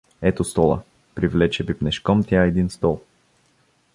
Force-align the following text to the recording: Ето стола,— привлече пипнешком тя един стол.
Ето 0.21 0.43
стола,— 0.43 0.79
привлече 1.15 1.65
пипнешком 1.65 2.23
тя 2.23 2.45
един 2.45 2.69
стол. 2.69 3.01